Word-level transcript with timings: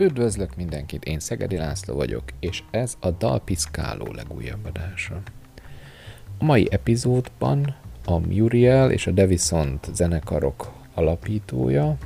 Üdvözlök 0.00 0.56
mindenkit, 0.56 1.04
én 1.04 1.18
Szegedi 1.18 1.56
László 1.56 1.94
vagyok, 1.94 2.22
és 2.38 2.62
ez 2.70 2.96
a 3.00 3.10
Dalpiszkáló 3.10 4.12
legújabb 4.12 4.64
adása. 4.66 5.22
A 6.38 6.44
mai 6.44 6.68
epizódban 6.70 7.74
a 8.04 8.18
Muriel 8.18 8.90
és 8.90 9.06
a 9.06 9.10
Devisont 9.10 9.88
zenekarok 9.94 10.72
alapítója, 10.94 11.96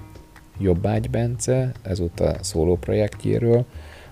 Jobbágy 0.58 1.10
Bence, 1.10 1.72
ezúttal 1.82 2.36
szóló 2.40 2.76
projektjéről, 2.76 3.64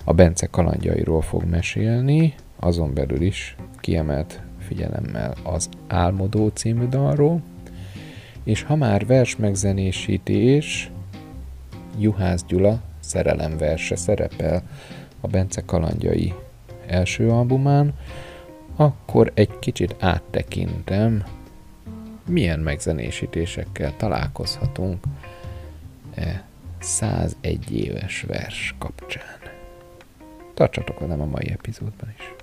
a 0.04 0.12
Bence 0.12 0.46
kalandjairól 0.46 1.22
fog 1.22 1.44
mesélni, 1.44 2.34
azon 2.56 2.94
belül 2.94 3.20
is 3.20 3.56
kiemelt 3.80 4.40
figyelemmel 4.58 5.34
az 5.42 5.68
Álmodó 5.86 6.48
című 6.48 6.88
dalról, 6.88 7.42
és 8.44 8.62
ha 8.62 8.76
már 8.76 9.06
vers 9.06 9.36
megzenésítés, 9.36 10.90
Juhász 11.98 12.44
Gyula 12.44 12.90
szerelemverse 13.12 13.96
szerepel 13.96 14.62
a 15.20 15.26
Bence 15.26 15.62
kalandjai 15.66 16.34
első 16.86 17.30
albumán, 17.30 17.94
akkor 18.76 19.30
egy 19.34 19.58
kicsit 19.58 19.96
áttekintem, 19.98 21.24
milyen 22.26 22.60
megzenésítésekkel 22.60 23.96
találkozhatunk 23.96 25.04
e 26.14 26.44
101 26.78 27.76
éves 27.76 28.22
vers 28.22 28.74
kapcsán. 28.78 29.38
Tartsatok 30.54 31.00
velem 31.00 31.20
a 31.20 31.24
mai 31.24 31.50
epizódban 31.50 32.14
is. 32.18 32.41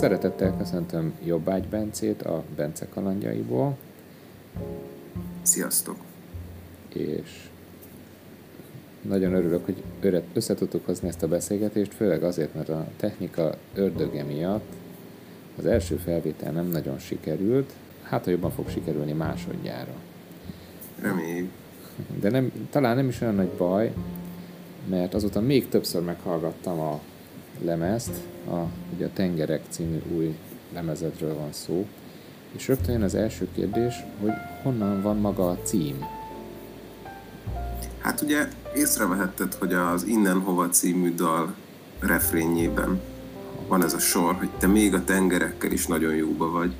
Szeretettel 0.00 0.56
köszöntöm 0.56 1.14
Jobbágy 1.24 1.64
Bencét 1.68 2.22
a 2.22 2.42
Bence 2.56 2.86
kalandjaiból. 2.88 3.76
Sziasztok! 5.42 5.96
És 6.92 7.48
nagyon 9.02 9.34
örülök, 9.34 9.64
hogy 9.64 9.82
össze 10.32 10.54
tudtuk 10.54 10.86
hozni 10.86 11.08
ezt 11.08 11.22
a 11.22 11.28
beszélgetést, 11.28 11.94
főleg 11.94 12.22
azért, 12.22 12.54
mert 12.54 12.68
a 12.68 12.86
technika 12.96 13.54
ördöge 13.74 14.22
miatt 14.22 14.72
az 15.58 15.66
első 15.66 15.96
felvétel 15.96 16.52
nem 16.52 16.66
nagyon 16.66 16.98
sikerült, 16.98 17.72
hát 18.02 18.24
ha 18.24 18.30
jobban 18.30 18.50
fog 18.50 18.68
sikerülni 18.68 19.12
másodjára. 19.12 19.94
Reméljük. 21.00 21.50
De 22.20 22.30
nem, 22.30 22.68
talán 22.70 22.96
nem 22.96 23.08
is 23.08 23.20
olyan 23.20 23.34
nagy 23.34 23.50
baj, 23.56 23.92
mert 24.88 25.14
azóta 25.14 25.40
még 25.40 25.68
többször 25.68 26.02
meghallgattam 26.02 26.80
a 26.80 27.00
lemezt, 27.64 28.12
a, 28.48 28.56
ugye 28.94 29.06
a 29.06 29.12
Tengerek 29.12 29.62
című 29.68 29.98
új 30.16 30.36
lemezedről 30.72 31.34
van 31.34 31.52
szó, 31.52 31.86
és 32.52 32.68
rögtön 32.68 32.92
jön 32.92 33.02
az 33.02 33.14
első 33.14 33.48
kérdés, 33.54 33.94
hogy 34.20 34.32
honnan 34.62 35.02
van 35.02 35.16
maga 35.16 35.50
a 35.50 35.58
cím? 35.62 36.04
Hát 37.98 38.20
ugye 38.20 38.48
észrevehetted, 38.74 39.54
hogy 39.54 39.72
az 39.72 40.04
Innen 40.04 40.40
Hova 40.40 40.68
című 40.68 41.14
dal 41.14 41.54
refrényében 42.00 43.00
van 43.68 43.84
ez 43.84 43.94
a 43.94 43.98
sor, 43.98 44.34
hogy 44.34 44.50
te 44.58 44.66
még 44.66 44.94
a 44.94 45.04
tengerekkel 45.04 45.70
is 45.70 45.86
nagyon 45.86 46.14
jóba 46.14 46.50
vagy. 46.50 46.72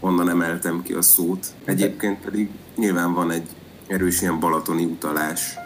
Onnan 0.00 0.28
emeltem 0.28 0.82
ki 0.82 0.92
a 0.92 1.02
szót. 1.02 1.46
Egyébként 1.64 2.20
pedig 2.20 2.50
nyilván 2.76 3.14
van 3.14 3.30
egy 3.30 3.48
erős 3.86 4.22
ilyen 4.22 4.40
balatoni 4.40 4.84
utalás 4.84 5.58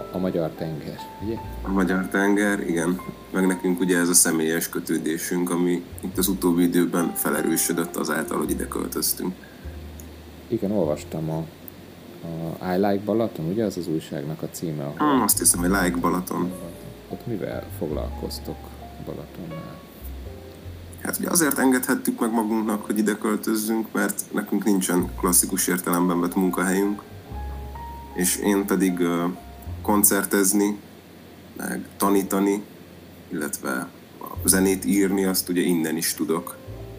a, 0.00 0.16
a 0.16 0.18
magyar 0.18 0.50
tenger, 0.50 0.98
ugye? 1.24 1.36
A 1.62 1.68
magyar 1.68 2.08
tenger, 2.08 2.68
igen. 2.68 3.00
Meg 3.30 3.46
nekünk 3.46 3.80
ugye 3.80 3.98
ez 3.98 4.08
a 4.08 4.14
személyes 4.14 4.68
kötődésünk, 4.68 5.50
ami 5.50 5.84
itt 6.00 6.18
az 6.18 6.28
utóbbi 6.28 6.62
időben 6.62 7.12
felerősödött 7.14 7.96
azáltal, 7.96 8.38
hogy 8.38 8.50
ide 8.50 8.68
költöztünk. 8.68 9.34
Igen, 10.48 10.70
olvastam 10.70 11.30
a, 11.30 11.44
a 12.60 12.72
I 12.74 12.76
Like 12.76 13.04
Balaton, 13.04 13.46
ugye 13.46 13.64
az 13.64 13.76
az 13.76 13.88
újságnak 13.88 14.42
a 14.42 14.48
címe? 14.50 14.82
Ahol... 14.84 14.96
Hmm, 14.96 15.22
azt 15.22 15.38
hiszem, 15.38 15.60
hogy 15.60 15.68
Like 15.68 15.96
Balaton. 16.00 16.52
Ott 17.08 17.26
mivel 17.26 17.66
foglalkoztok 17.78 18.56
Balatonnál? 19.04 19.78
Hát 21.02 21.18
ugye 21.18 21.30
azért 21.30 21.58
engedhettük 21.58 22.20
meg 22.20 22.32
magunknak, 22.32 22.84
hogy 22.84 22.98
ide 22.98 23.18
költözzünk, 23.18 23.92
mert 23.92 24.24
nekünk 24.32 24.64
nincsen 24.64 25.10
klasszikus 25.20 25.66
értelemben 25.66 26.20
vett 26.20 26.34
munkahelyünk, 26.34 27.02
és 28.14 28.36
én 28.36 28.66
pedig 28.66 28.98
koncertezni, 29.82 30.78
meg 31.56 31.88
tanítani, 31.96 32.62
illetve 33.28 33.88
a 34.18 34.48
zenét 34.48 34.84
írni, 34.84 35.24
azt 35.24 35.48
ugye 35.48 35.60
innen 35.60 35.96
is 35.96 36.14
tudok. 36.14 36.56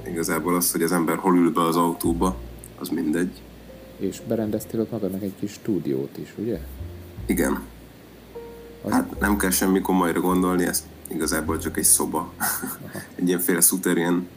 Igazából 0.08 0.56
az, 0.56 0.72
hogy 0.72 0.82
az 0.82 0.92
ember 0.92 1.18
hol 1.18 1.38
ül 1.38 1.52
be 1.52 1.62
az 1.62 1.76
autóba, 1.76 2.38
az 2.80 2.90
mindegy. 2.90 3.42
És 3.98 4.22
berendeztél 4.28 4.80
ott 4.80 4.92
magadnak 4.92 5.22
egy 5.22 5.34
kis 5.40 5.52
stúdiót 5.52 6.18
is, 6.18 6.34
ugye? 6.38 6.60
Igen. 7.26 7.62
Az... 8.82 8.92
Hát 8.92 9.20
nem 9.20 9.38
kell 9.38 9.50
semmi 9.50 9.82
komolyra 9.82 10.20
gondolni, 10.20 10.66
ez 10.66 10.86
igazából 11.08 11.58
csak 11.58 11.78
egy 11.78 11.84
szoba. 11.84 12.34
egy 13.16 13.28
ilyenféle 13.28 13.62
szuterien 13.62 14.28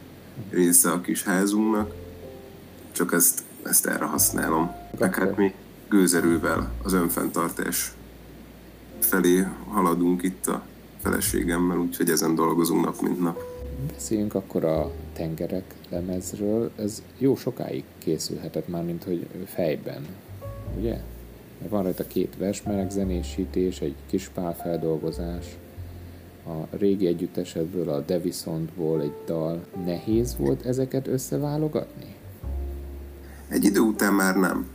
része 0.49 0.91
a 0.91 1.01
kis 1.01 1.23
házunknak. 1.23 1.93
Csak 2.91 3.13
ezt, 3.13 3.43
ezt 3.63 3.85
erre 3.85 4.05
használom. 4.05 4.71
Meg 4.99 5.15
hát 5.15 5.37
mi 5.37 5.53
gőzerővel 5.89 6.71
az 6.83 6.93
önfenntartás 6.93 7.93
felé 8.99 9.47
haladunk 9.67 10.23
itt 10.23 10.47
a 10.47 10.65
feleségemmel, 11.01 11.77
úgyhogy 11.77 12.09
ezen 12.09 12.35
dolgozunk 12.35 12.85
nap 12.85 13.01
mint 13.01 13.21
nap. 13.21 13.43
Beszéljünk 13.93 14.35
akkor 14.35 14.63
a 14.63 14.91
tengerek 15.13 15.73
lemezről. 15.89 16.71
Ez 16.75 17.03
jó 17.17 17.35
sokáig 17.35 17.83
készülhetett 17.97 18.67
már, 18.67 18.83
mint 18.83 19.03
hogy 19.03 19.27
fejben, 19.45 20.05
ugye? 20.77 21.01
Mert 21.59 21.71
van 21.71 21.83
rajta 21.83 22.07
két 22.07 22.37
versmenek 22.37 22.91
zenésítés, 22.91 23.81
egy 23.81 23.95
kis 24.09 24.31
feldolgozás, 24.61 25.45
a 26.47 26.75
régi 26.77 27.07
együttesedből, 27.07 27.89
a 27.89 27.99
Devisontból 27.99 29.01
egy 29.01 29.15
dal. 29.25 29.65
Nehéz 29.85 30.37
volt 30.37 30.65
ezeket 30.65 31.07
összeválogatni? 31.07 32.15
Egy 33.47 33.63
idő 33.63 33.79
után 33.79 34.13
már 34.13 34.35
nem. 34.35 34.67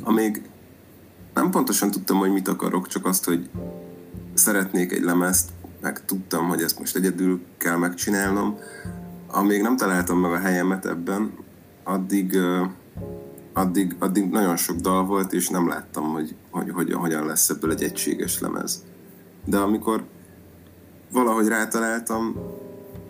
Amíg 0.00 0.42
nem 1.34 1.50
pontosan 1.50 1.90
tudtam, 1.90 2.18
hogy 2.18 2.32
mit 2.32 2.48
akarok, 2.48 2.86
csak 2.86 3.06
azt, 3.06 3.24
hogy 3.24 3.50
szeretnék 4.34 4.92
egy 4.92 5.02
lemezt, 5.02 5.50
meg 5.80 6.04
tudtam, 6.04 6.48
hogy 6.48 6.62
ezt 6.62 6.78
most 6.78 6.96
egyedül 6.96 7.40
kell 7.58 7.76
megcsinálnom. 7.76 8.58
Amíg 9.26 9.62
nem 9.62 9.76
találtam 9.76 10.18
meg 10.18 10.32
a 10.32 10.38
helyemet 10.38 10.86
ebben, 10.86 11.32
addig, 11.84 12.38
addig, 13.52 13.96
addig 13.98 14.30
nagyon 14.30 14.56
sok 14.56 14.76
dal 14.76 15.04
volt, 15.04 15.32
és 15.32 15.48
nem 15.48 15.68
láttam, 15.68 16.12
hogy, 16.12 16.34
hogy, 16.50 16.70
hogy 16.70 16.92
hogyan 16.92 17.26
lesz 17.26 17.48
ebből 17.48 17.70
egy 17.70 17.82
egységes 17.82 18.40
lemez. 18.40 18.84
De 19.44 19.58
amikor 19.58 20.04
valahogy 21.12 21.48
rátaláltam 21.48 22.36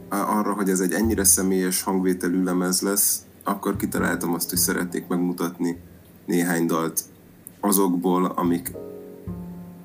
arra, 0.08 0.52
hogy 0.52 0.70
ez 0.70 0.80
egy 0.80 0.92
ennyire 0.92 1.24
személyes 1.24 1.82
hangvételű 1.82 2.42
lemez 2.42 2.80
lesz, 2.80 3.22
akkor 3.44 3.76
kitaláltam 3.76 4.34
azt, 4.34 4.50
hogy 4.50 4.58
szeretnék 4.58 5.06
megmutatni 5.06 5.80
néhány 6.26 6.66
dalt 6.66 7.02
azokból, 7.62 8.24
amik, 8.24 8.72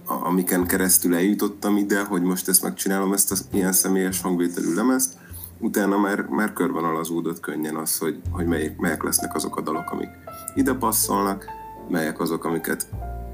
amiken 0.06 0.68
keresztül 0.68 1.16
eljutottam 1.16 1.78
ide, 1.78 2.04
hogy 2.04 2.22
most 2.22 2.48
ezt 2.48 2.64
megcsinálom, 2.64 3.14
ezt 3.14 3.32
az 3.32 3.48
ilyen 3.52 3.72
személyes 3.72 4.22
hangvételű 4.22 4.74
lemezt, 4.74 5.18
utána 5.60 5.98
már, 5.98 6.22
már 6.22 6.54
körvonalazódott 6.54 7.40
könnyen 7.40 7.76
az, 7.76 7.98
hogy, 7.98 8.22
hogy 8.32 8.46
melyik, 8.46 8.78
melyek 8.78 9.04
lesznek 9.04 9.36
azok 9.36 9.58
a 9.58 9.62
dalok, 9.62 9.92
amik 9.92 10.10
ide 10.56 10.74
passzolnak, 10.74 11.46
melyek 11.90 12.20
azok, 12.20 12.44
amiket 12.44 12.88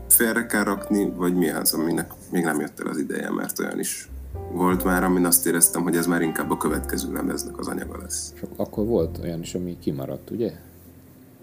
félre 0.08 0.46
kell 0.46 0.64
rakni, 0.64 1.14
vagy 1.16 1.36
mi 1.36 1.50
az, 1.50 1.74
aminek 1.74 2.12
még 2.32 2.44
nem 2.44 2.60
jött 2.60 2.80
el 2.80 2.88
az 2.88 2.98
ideje, 2.98 3.32
mert 3.32 3.60
olyan 3.60 3.80
is 3.80 4.10
volt 4.52 4.84
már, 4.84 5.04
amin 5.04 5.26
azt 5.26 5.46
éreztem, 5.46 5.82
hogy 5.84 5.96
ez 5.96 6.08
már 6.08 6.22
inkább 6.22 6.52
a 6.52 6.58
következő 6.58 7.14
lemeznek 7.14 7.60
az 7.60 7.68
anyaga 7.68 7.98
lesz. 7.98 8.32
És 8.36 8.42
akkor 8.56 8.86
volt 8.86 9.18
olyan 9.24 9.40
is, 9.40 9.56
ami 9.56 9.78
kimaradt, 9.80 10.30
ugye? 10.30 10.52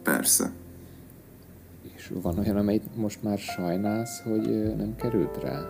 Persze 0.03 0.51
van 2.23 2.39
olyan, 2.39 2.57
amelyet 2.57 2.97
most 2.97 3.23
már 3.23 3.39
sajnálsz, 3.39 4.21
hogy 4.21 4.77
nem 4.77 4.97
került 4.97 5.37
rá? 5.43 5.61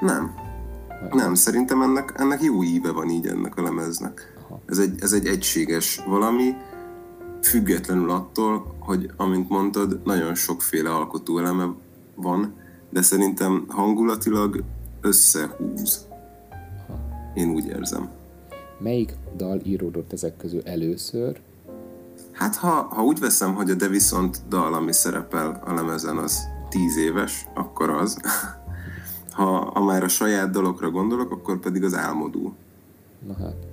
Nem. 0.00 0.34
Vagy 1.00 1.12
nem, 1.12 1.34
szerintem 1.34 1.82
ennek, 1.82 2.14
ennek 2.16 2.42
jó 2.42 2.62
íve 2.62 2.92
van 2.92 3.08
így 3.08 3.26
ennek 3.26 3.56
a 3.56 3.62
lemeznek. 3.62 4.32
Ez 4.66 4.78
egy, 4.78 4.94
ez 5.00 5.12
egy 5.12 5.26
egységes 5.26 6.02
valami, 6.06 6.54
függetlenül 7.42 8.10
attól, 8.10 8.74
hogy 8.78 9.10
amint 9.16 9.48
mondtad, 9.48 10.00
nagyon 10.04 10.34
sokféle 10.34 10.90
alkotó 10.90 11.38
eleme 11.38 11.74
van, 12.14 12.54
de 12.90 13.02
szerintem 13.02 13.64
hangulatilag 13.68 14.64
összehúz. 15.00 16.06
Aha. 16.88 17.32
Én 17.34 17.50
úgy 17.50 17.66
érzem. 17.66 18.10
Melyik 18.78 19.12
dal 19.36 19.60
íródott 19.64 20.12
ezek 20.12 20.36
közül 20.36 20.60
először, 20.64 21.40
Hát 22.32 22.56
ha, 22.56 22.68
ha 22.68 23.02
úgy 23.02 23.18
veszem, 23.18 23.54
hogy 23.54 23.70
a 23.70 23.74
De 23.74 23.88
Viszont 23.88 24.42
dal, 24.48 24.74
ami 24.74 24.92
szerepel 24.92 25.62
a 25.64 25.72
lemezen, 25.74 26.16
az, 26.16 26.48
tíz 26.68 26.96
éves, 26.96 27.46
akkor 27.54 27.90
az. 27.90 28.16
ha, 29.36 29.70
ha 29.74 29.80
már 29.80 30.02
a 30.02 30.08
saját 30.08 30.50
dalokra 30.50 30.90
gondolok, 30.90 31.30
akkor 31.30 31.58
pedig 31.58 31.84
az 31.84 31.94
álmodó. 31.94 32.54
Na 33.26 33.34
hát. 33.34 33.66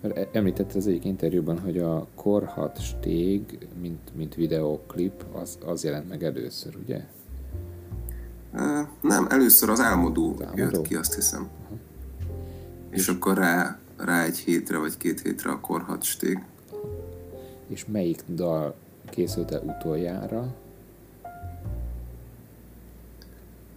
Mert 0.00 0.16
e- 0.16 0.28
említette 0.32 0.76
az 0.76 0.86
egyik 0.86 1.04
interjúban, 1.04 1.60
hogy 1.60 1.78
a 1.78 2.06
Korhat 2.14 2.80
stég, 2.80 3.58
mint, 3.80 4.16
mint 4.16 4.34
videóklip, 4.34 5.24
az, 5.32 5.58
az 5.66 5.84
jelent 5.84 6.08
meg 6.08 6.22
először, 6.22 6.76
ugye? 6.84 7.04
Nem, 9.00 9.26
először 9.28 9.70
az 9.70 9.80
álmodó, 9.80 10.34
az 10.38 10.46
álmodó? 10.46 10.62
jött 10.62 10.86
ki, 10.86 10.94
azt 10.94 11.14
hiszem. 11.14 11.48
Uh-huh. 11.62 11.78
És, 12.90 12.98
és 12.98 13.08
akkor 13.08 13.36
rá, 13.36 13.78
rá 13.96 14.22
egy 14.22 14.38
hétre 14.38 14.78
vagy 14.78 14.96
két 14.96 15.20
hétre 15.20 15.50
a 15.50 15.60
Korhat 15.60 16.02
stég. 16.02 16.44
És 17.66 17.84
melyik 17.86 18.24
dal 18.28 18.74
készült 19.10 19.50
el 19.50 19.60
utoljára? 19.60 20.54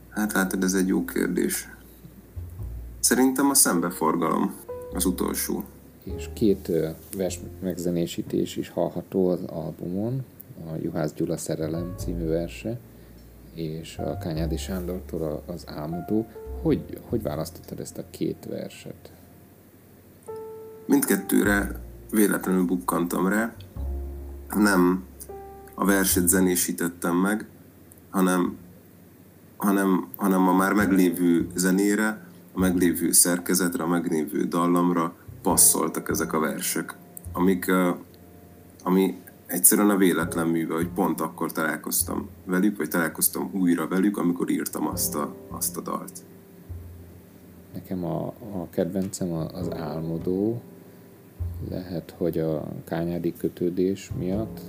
Hát 0.09 0.33
látod, 0.33 0.63
ez 0.63 0.73
egy 0.73 0.87
jó 0.87 1.05
kérdés. 1.05 1.69
Szerintem 2.99 3.49
a 3.49 3.53
szembeforgalom 3.53 4.55
az 4.93 5.05
utolsó. 5.05 5.63
És 6.03 6.29
két 6.33 6.71
vers 7.15 7.39
megzenésítés 7.61 8.55
is 8.55 8.69
hallható 8.69 9.29
az 9.29 9.39
albumon, 9.45 10.25
a 10.65 10.75
Juhász 10.81 11.13
Gyula 11.13 11.37
Szerelem 11.37 11.93
című 11.97 12.25
verse, 12.25 12.79
és 13.53 13.97
a 13.97 14.17
Kányádi 14.17 14.57
Sándortól 14.57 15.43
az 15.45 15.63
Álmodó. 15.67 16.27
Hogy, 16.61 16.99
hogy 17.09 17.21
választottad 17.21 17.79
ezt 17.79 17.97
a 17.97 18.03
két 18.09 18.45
verset? 18.49 19.11
Mindkettőre 20.85 21.79
véletlenül 22.11 22.65
bukkantam 22.65 23.27
rá. 23.27 23.55
Nem 24.55 25.03
a 25.73 25.85
verset 25.85 26.27
zenésítettem 26.27 27.15
meg, 27.15 27.47
hanem, 28.09 28.57
hanem, 29.57 30.07
hanem 30.15 30.47
a 30.47 30.53
már 30.53 30.73
meglévő 30.73 31.47
zenére, 31.55 32.27
a 32.53 32.59
meglévő 32.59 33.11
szerkezetre, 33.11 33.83
a 33.83 33.87
meglévő 33.87 34.43
dallamra 34.43 35.15
passzoltak 35.41 36.09
ezek 36.09 36.33
a 36.33 36.39
versek, 36.39 36.95
amik, 37.33 37.71
ami 38.83 39.21
egyszerűen 39.45 39.89
a 39.89 39.97
véletlen 39.97 40.47
műve, 40.47 40.73
hogy 40.73 40.89
pont 40.89 41.21
akkor 41.21 41.51
találkoztam 41.51 42.29
velük, 42.45 42.77
vagy 42.77 42.89
találkoztam 42.89 43.49
újra 43.53 43.87
velük, 43.87 44.17
amikor 44.17 44.49
írtam 44.49 44.87
azt 44.87 45.15
a, 45.15 45.35
azt 45.49 45.77
a 45.77 45.81
dalt. 45.81 46.23
Nekem 47.73 48.05
a, 48.05 48.25
a 48.27 48.69
kedvencem 48.69 49.31
az 49.31 49.73
álmodó, 49.73 50.61
lehet, 51.69 52.13
hogy 52.17 52.37
a 52.39 52.67
kányádi 52.83 53.33
kötődés 53.37 54.11
miatt, 54.17 54.59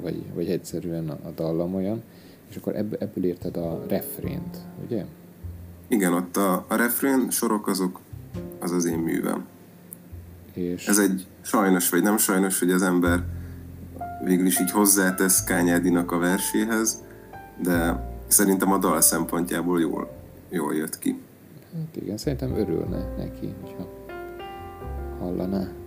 vagy, 0.00 0.22
vagy 0.34 0.50
egyszerűen 0.50 1.08
a, 1.08 1.18
a 1.28 1.30
dallam 1.34 1.74
olyan, 1.74 2.02
és 2.48 2.56
akkor 2.56 2.76
ebből, 2.76 2.98
ebből 3.00 3.24
érted 3.24 3.56
a 3.56 3.84
refrént, 3.88 4.58
ugye? 4.84 5.04
Igen, 5.88 6.12
ott 6.12 6.36
a, 6.36 6.64
a 6.68 6.74
refrén 6.76 7.30
sorok 7.30 7.66
azok, 7.66 8.00
az 8.58 8.70
az 8.70 8.84
én 8.84 8.98
művem. 8.98 9.46
És... 10.52 10.88
Ez 10.88 10.98
egy 10.98 11.26
sajnos 11.40 11.90
vagy 11.90 12.02
nem 12.02 12.16
sajnos, 12.16 12.58
hogy 12.58 12.70
az 12.70 12.82
ember 12.82 13.24
végül 14.24 14.46
is 14.46 14.60
így 14.60 14.70
hozzátesz 14.70 15.44
Kányádinak 15.44 16.12
a 16.12 16.18
verséhez, 16.18 17.04
de 17.62 18.08
szerintem 18.26 18.72
a 18.72 18.78
dal 18.78 19.00
szempontjából 19.00 19.80
jól, 19.80 20.10
jól 20.48 20.74
jött 20.74 20.98
ki. 20.98 21.20
Hát 21.74 21.96
igen, 22.02 22.16
szerintem 22.16 22.56
örülne 22.56 23.14
neki, 23.16 23.54
hogyha 23.60 23.88
hallaná. 25.18 25.79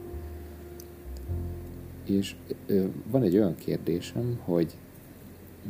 És 2.05 2.35
van 3.11 3.21
egy 3.21 3.37
olyan 3.37 3.55
kérdésem, 3.55 4.39
hogy 4.45 4.77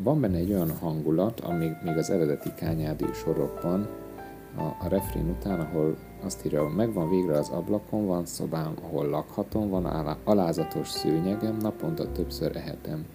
van 0.03 0.21
benne 0.21 0.38
egy 0.38 0.51
olyan 0.51 0.71
hangulat, 0.71 1.39
ami 1.39 1.71
még 1.83 1.97
az 1.97 2.09
eredeti 2.09 2.50
kányádi 2.56 3.06
sorokban, 3.13 3.88
a, 4.56 4.62
a 4.62 4.88
refrén 4.89 5.30
után, 5.30 5.59
ahol 5.59 5.97
azt 6.24 6.45
írja, 6.45 6.68
megvan 6.68 7.09
végre 7.09 7.38
az 7.38 7.50
ablakon, 7.50 8.06
van 8.06 8.25
szobám, 8.25 8.74
ahol 8.81 9.07
lakhatom, 9.07 9.69
van 9.69 9.85
alázatos 10.24 10.89
szőnyegem, 10.89 11.57
naponta 11.57 12.12
többször 12.12 12.56
ehetem. 12.56 13.06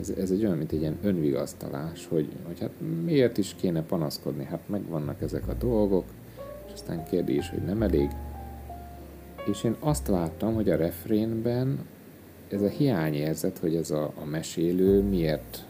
Ez, 0.00 0.10
ez 0.10 0.30
egy 0.30 0.44
olyan, 0.44 0.56
mint 0.56 0.72
egy 0.72 0.80
ilyen 0.80 0.98
önvigasztalás, 1.02 2.06
hogy, 2.06 2.28
hogy 2.46 2.60
hát 2.60 2.70
miért 3.04 3.38
is 3.38 3.54
kéne 3.54 3.82
panaszkodni, 3.82 4.44
hát 4.44 4.60
megvannak 4.66 5.22
ezek 5.22 5.48
a 5.48 5.54
dolgok, 5.54 6.04
és 6.66 6.72
aztán 6.72 7.04
kérdés, 7.04 7.50
hogy 7.50 7.62
nem 7.62 7.82
elég. 7.82 8.08
És 9.46 9.64
én 9.64 9.76
azt 9.80 10.08
láttam, 10.08 10.54
hogy 10.54 10.70
a 10.70 10.76
refrénben 10.76 11.78
ez 12.52 12.62
a 12.62 12.68
hiányérzet, 12.68 13.58
hogy 13.58 13.76
ez 13.76 13.90
a, 13.90 14.12
a 14.20 14.24
mesélő 14.24 15.02
miért 15.02 15.64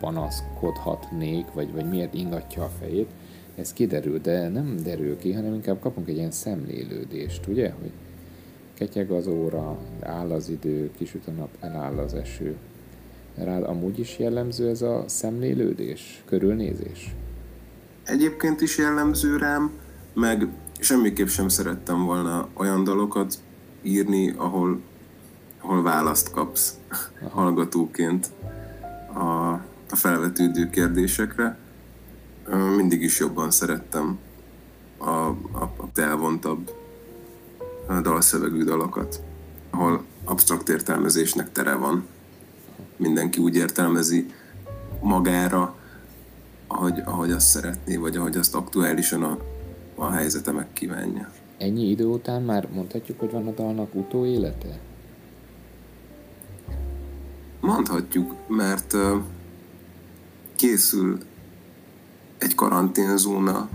panaszkodhatnék, 0.00 1.46
vagy, 1.52 1.72
vagy 1.72 1.88
miért 1.88 2.14
ingatja 2.14 2.62
a 2.62 2.70
fejét, 2.80 3.10
ez 3.54 3.72
kiderül, 3.72 4.18
de 4.18 4.48
nem 4.48 4.76
derül 4.82 5.18
ki, 5.18 5.32
hanem 5.32 5.54
inkább 5.54 5.80
kapunk 5.80 6.08
egy 6.08 6.16
ilyen 6.16 6.30
szemlélődést, 6.30 7.46
ugye, 7.46 7.70
hogy 7.80 7.90
ketyeg 8.74 9.10
az 9.10 9.26
óra, 9.26 9.78
áll 10.00 10.30
az 10.30 10.48
idő, 10.48 10.90
kisüt 10.96 11.26
a 11.26 11.30
nap, 11.30 11.48
eláll 11.60 11.98
az 11.98 12.14
eső. 12.14 12.56
Rád 13.34 13.62
amúgy 13.62 13.98
is 13.98 14.18
jellemző 14.18 14.68
ez 14.68 14.82
a 14.82 15.04
szemlélődés, 15.06 16.22
körülnézés? 16.24 17.14
Egyébként 18.04 18.60
is 18.60 18.78
jellemző 18.78 19.36
rám, 19.36 19.70
meg 20.14 20.46
semmiképp 20.80 21.26
sem 21.26 21.48
szerettem 21.48 22.04
volna 22.04 22.48
olyan 22.54 22.84
dalokat 22.84 23.34
írni, 23.82 24.34
ahol, 24.36 24.80
ahol 25.62 25.82
választ 25.82 26.30
kapsz 26.30 26.78
hallgatóként 27.30 28.30
a, 29.14 29.52
a 29.90 29.96
felvetődő 29.96 30.70
kérdésekre 30.70 31.58
mindig 32.76 33.02
is 33.02 33.18
jobban 33.18 33.50
szerettem 33.50 34.18
a, 34.98 35.08
a, 35.08 35.72
a 35.76 36.00
elvontabb 36.00 36.70
a 37.86 38.00
dalszövegű 38.00 38.64
dalokat, 38.64 39.22
ahol 39.70 40.04
absztrakt 40.24 40.68
értelmezésnek 40.68 41.52
tere 41.52 41.74
van. 41.74 42.06
Mindenki 42.96 43.40
úgy 43.40 43.56
értelmezi 43.56 44.26
magára, 45.00 45.74
ahogy, 46.66 47.02
ahogy 47.04 47.30
azt 47.30 47.46
szeretné, 47.48 47.96
vagy 47.96 48.16
ahogy 48.16 48.36
azt 48.36 48.54
aktuálisan 48.54 49.22
a, 49.22 49.38
a 49.94 50.10
helyzete 50.10 50.52
megkívánja. 50.52 51.32
Ennyi 51.58 51.88
idő 51.88 52.04
után 52.04 52.42
már 52.42 52.68
mondhatjuk, 52.72 53.20
hogy 53.20 53.30
van 53.30 53.46
a 53.46 53.50
dalnak 53.50 53.94
utóélete? 53.94 54.80
Mondhatjuk, 57.62 58.34
mert 58.48 58.96
készül 60.56 61.18
egy 62.38 62.54
karanténzóna 62.54 63.68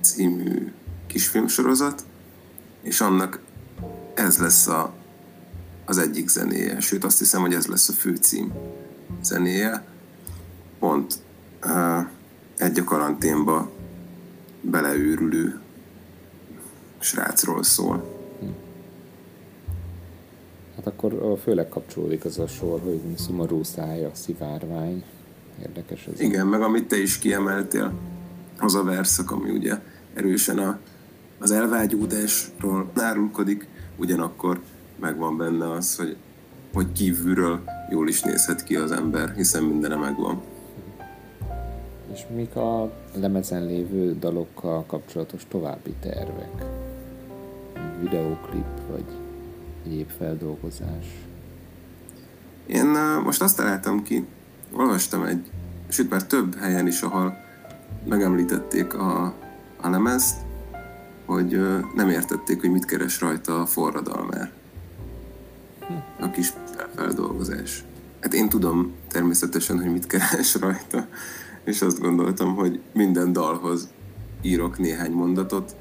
című 0.00 0.72
kisfilmsorozat, 1.06 2.04
és 2.82 3.00
annak 3.00 3.40
ez 4.14 4.38
lesz 4.38 4.66
a, 4.66 4.92
az 5.84 5.98
egyik 5.98 6.28
zenéje, 6.28 6.80
sőt 6.80 7.04
azt 7.04 7.18
hiszem, 7.18 7.40
hogy 7.40 7.54
ez 7.54 7.66
lesz 7.66 7.88
a 7.88 7.92
főcím 7.92 8.52
zenéje. 9.22 9.84
Pont 10.78 11.14
uh, 11.64 12.06
egy 12.56 12.78
a 12.78 12.84
karanténba 12.84 13.70
beleőrülő 14.60 15.60
srácról 16.98 17.62
szól. 17.62 18.17
Akkor 20.88 21.38
főleg 21.42 21.68
kapcsolódik 21.68 22.24
az 22.24 22.38
a 22.38 22.46
sor, 22.46 22.80
hogy 22.80 23.00
szomorú 23.16 23.62
szája, 23.62 24.10
szivárvány. 24.12 25.04
Érdekes 25.62 26.06
ez. 26.06 26.20
Igen, 26.20 26.46
meg 26.46 26.60
amit 26.60 26.88
te 26.88 26.96
is 26.96 27.18
kiemeltél, 27.18 27.92
az 28.60 28.74
a 28.74 28.82
verszak, 28.82 29.30
ami 29.30 29.50
ugye 29.50 29.74
erősen 30.14 30.58
a, 30.58 30.78
az 31.38 31.50
elvágyódásról 31.50 32.90
árulkodik, 32.94 33.68
ugyanakkor 33.96 34.60
megvan 35.00 35.36
benne 35.36 35.70
az, 35.70 35.96
hogy, 35.96 36.16
hogy 36.72 36.92
kívülről 36.92 37.62
jól 37.90 38.08
is 38.08 38.22
nézhet 38.22 38.64
ki 38.64 38.76
az 38.76 38.90
ember, 38.90 39.32
hiszen 39.34 39.62
mindene 39.62 39.96
megvan. 39.96 40.42
És 42.12 42.20
mik 42.34 42.56
a 42.56 42.92
lemezen 43.14 43.66
lévő 43.66 44.18
dalokkal 44.18 44.84
kapcsolatos 44.86 45.46
további 45.48 45.94
tervek? 46.00 46.64
Videóklip, 48.00 48.66
vagy 48.90 49.04
egyéb 49.86 50.10
feldolgozás? 50.18 51.06
Én 52.66 52.86
most 53.24 53.42
azt 53.42 53.56
találtam 53.56 54.02
ki, 54.02 54.26
olvastam 54.72 55.22
egy, 55.22 55.50
sőt 55.88 56.10
már 56.10 56.26
több 56.26 56.56
helyen 56.58 56.86
is, 56.86 57.00
ahol 57.00 57.36
megemlítették 58.04 58.94
a, 58.94 59.34
a 59.80 59.88
lemezt, 59.88 60.36
hogy 61.26 61.60
nem 61.94 62.08
értették, 62.08 62.60
hogy 62.60 62.70
mit 62.70 62.84
keres 62.84 63.20
rajta 63.20 63.60
a 63.60 63.66
forradalmár. 63.66 64.50
A 66.20 66.30
kis 66.30 66.52
feldolgozás. 66.94 67.84
Hát 68.20 68.34
én 68.34 68.48
tudom 68.48 68.92
természetesen, 69.08 69.76
hogy 69.76 69.92
mit 69.92 70.06
keres 70.06 70.54
rajta, 70.54 71.06
és 71.64 71.82
azt 71.82 72.00
gondoltam, 72.00 72.54
hogy 72.54 72.80
minden 72.92 73.32
dalhoz 73.32 73.88
írok 74.42 74.78
néhány 74.78 75.12
mondatot, 75.12 75.76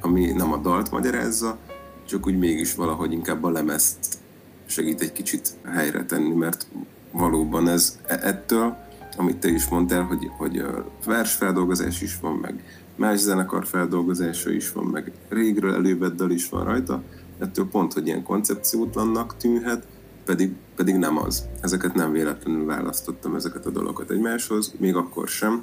ami 0.00 0.32
nem 0.32 0.52
a 0.52 0.56
dalt 0.56 0.90
magyarázza, 0.90 1.58
csak 2.06 2.26
úgy 2.26 2.38
mégis 2.38 2.74
valahogy 2.74 3.12
inkább 3.12 3.44
a 3.44 3.50
lemezt 3.50 4.18
segít 4.66 5.00
egy 5.00 5.12
kicsit 5.12 5.48
helyre 5.64 6.04
tenni, 6.04 6.34
mert 6.34 6.66
valóban 7.10 7.68
ez 7.68 7.98
e, 8.06 8.18
ettől, 8.22 8.76
amit 9.16 9.36
te 9.36 9.48
is 9.48 9.68
mondtál, 9.68 10.02
hogy, 10.02 10.30
hogy 10.36 10.62
versfeldolgozás 11.04 12.02
is 12.02 12.18
van, 12.20 12.34
meg 12.34 12.64
más 12.96 13.18
zenekar 13.18 13.66
feldolgozása 13.66 14.50
is 14.50 14.72
van, 14.72 14.84
meg 14.84 15.12
régről 15.28 15.74
elővett 15.74 16.16
dal 16.16 16.30
is 16.30 16.48
van 16.48 16.64
rajta, 16.64 17.02
ettől 17.38 17.68
pont, 17.68 17.92
hogy 17.92 18.06
ilyen 18.06 18.22
koncepciótlannak 18.22 19.36
tűnhet, 19.36 19.86
pedig, 20.24 20.52
pedig 20.76 20.94
nem 20.94 21.18
az. 21.18 21.44
Ezeket 21.60 21.94
nem 21.94 22.12
véletlenül 22.12 22.64
választottam, 22.64 23.34
ezeket 23.34 23.66
a 23.66 23.70
dolgokat 23.70 24.10
egymáshoz, 24.10 24.74
még 24.78 24.94
akkor 24.94 25.28
sem, 25.28 25.62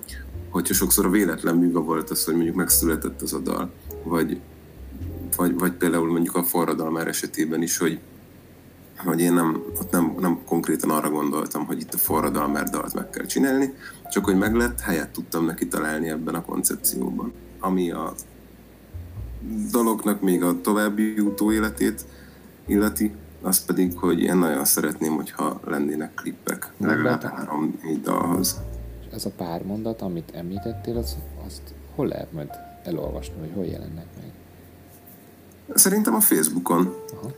hogyha 0.50 0.74
sokszor 0.74 1.06
a 1.06 1.10
véletlen 1.10 1.56
műve 1.56 1.80
volt 1.80 2.10
az, 2.10 2.26
hogy 2.26 2.36
mondjuk 2.36 2.56
megszületett 2.56 3.22
az 3.22 3.34
a 3.34 3.40
dal, 3.40 3.72
vagy, 4.04 4.40
vagy, 5.40 5.58
vagy 5.58 5.72
például 5.72 6.12
mondjuk 6.12 6.36
a 6.36 6.44
forradalmár 6.44 7.08
esetében 7.08 7.62
is, 7.62 7.78
hogy, 7.78 8.00
hogy 8.98 9.22
én 9.22 9.34
nem, 9.34 9.64
ott 9.80 9.92
nem, 9.92 10.16
nem 10.20 10.40
konkrétan 10.46 10.90
arra 10.90 11.10
gondoltam, 11.10 11.66
hogy 11.66 11.80
itt 11.80 11.94
a 11.94 11.98
forradalmár 11.98 12.64
dalt 12.64 12.94
meg 12.94 13.10
kell 13.10 13.26
csinálni, 13.26 13.74
csak 14.12 14.26
hogy 14.26 14.38
meg 14.38 14.56
lett, 14.56 14.80
helyet 14.80 15.10
tudtam 15.10 15.46
neki 15.46 15.68
találni 15.68 16.10
ebben 16.10 16.36
a 16.36 16.42
koncepcióban. 16.42 17.34
Ami 17.60 17.92
a 17.92 18.14
dolognak 19.72 20.22
még 20.22 20.44
a 20.44 20.62
további 20.62 21.20
utóéletét 21.20 22.06
illeti, 22.66 23.12
az 23.42 23.66
pedig, 23.66 23.98
hogy 23.98 24.20
én 24.20 24.38
nagyon 24.38 24.66
szeretném, 24.66 25.16
hogyha 25.16 25.60
lennének 25.66 26.14
klippek, 26.14 26.74
legalább 26.78 27.24
három-négy 27.24 28.02
dalhoz. 28.02 28.60
És 29.02 29.14
ez 29.14 29.26
a 29.26 29.32
pár 29.38 29.64
mondat, 29.64 30.02
amit 30.02 30.32
említettél, 30.36 30.98
az, 30.98 31.18
azt 31.46 31.62
hol 31.96 32.08
lehet 32.08 32.32
majd 32.32 32.50
elolvasni, 32.84 33.36
vagy 33.40 33.52
hol 33.54 33.66
jelennek 33.66 34.08
meg? 34.22 34.32
Szerintem 35.74 36.14
a 36.16 36.20
Facebookon, 36.20 36.96
Aha. 37.14 37.32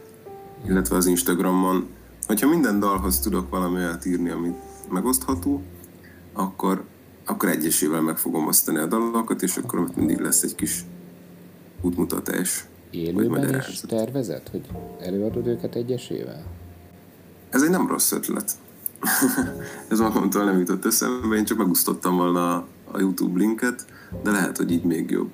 illetve 0.68 0.96
az 0.96 1.06
Instagramon. 1.06 1.88
Hogyha 2.28 2.48
minden 2.48 2.80
dalhoz 2.80 3.20
tudok 3.20 3.50
valami 3.50 3.76
olyat 3.76 4.06
írni, 4.06 4.30
amit 4.30 4.58
megosztható, 4.90 5.62
akkor, 6.34 6.84
akkor 7.26 7.50
egyesével 7.50 8.02
meg 8.02 8.18
fogom 8.18 8.48
osztani 8.48 8.78
a 8.78 8.86
dalokat, 8.86 9.42
és 9.42 9.58
akkor 9.58 9.80
ott 9.80 9.96
mindig 9.96 10.20
lesz 10.20 10.44
egy 10.44 10.56
kis 10.56 10.86
útmutatás. 11.82 12.66
Élőben 12.92 13.62
is 13.70 13.80
tervezett, 13.88 14.50
hogy 14.50 14.68
előadod 15.00 15.48
őket 15.48 15.76
egyesével? 15.76 16.44
Ez 17.50 17.62
egy 17.62 17.70
nem 17.70 17.88
rossz 17.88 18.12
ötlet. 18.12 18.52
Ez 19.90 20.00
magamtól 20.00 20.44
nem 20.44 20.60
jutott 20.60 20.86
eszembe, 20.86 21.36
én 21.36 21.46
csak 21.46 21.58
megusztottam 21.58 22.16
volna 22.16 22.54
a 22.92 23.00
YouTube 23.00 23.40
linket, 23.40 23.86
de 24.24 24.32
lehet, 24.32 24.58
hogy 24.58 24.72
így 24.72 24.84
még 24.84 25.10
jobb. 25.10 25.30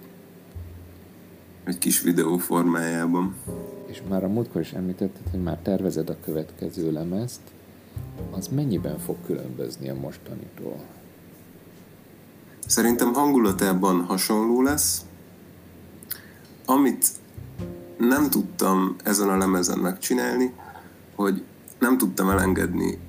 Egy 1.67 1.77
kis 1.77 2.01
videó 2.01 2.37
formájában. 2.37 3.35
És 3.85 4.01
már 4.09 4.23
a 4.23 4.27
múltkor 4.27 4.61
is 4.61 4.73
említetted, 4.73 5.29
hogy 5.31 5.41
már 5.41 5.57
tervezed 5.57 6.09
a 6.09 6.19
következő 6.25 6.91
lemezt. 6.91 7.39
Az 8.31 8.47
mennyiben 8.47 8.99
fog 8.99 9.15
különbözni 9.25 9.89
a 9.89 9.95
mostanitól? 9.95 10.79
Szerintem 12.67 13.13
hangulatában 13.13 14.01
hasonló 14.01 14.61
lesz. 14.61 15.05
Amit 16.65 17.07
nem 17.97 18.29
tudtam 18.29 18.95
ezen 19.03 19.29
a 19.29 19.37
lemezen 19.37 19.77
megcsinálni, 19.77 20.53
hogy 21.15 21.43
nem 21.79 21.97
tudtam 21.97 22.29
elengedni 22.29 22.99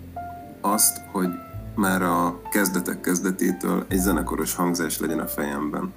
azt, 0.60 0.96
hogy 1.12 1.30
már 1.74 2.02
a 2.02 2.40
kezdetek 2.50 3.00
kezdetétől 3.00 3.86
egy 3.88 3.98
zenekaros 3.98 4.54
hangzás 4.54 4.98
legyen 4.98 5.20
a 5.20 5.26
fejemben. 5.26 5.92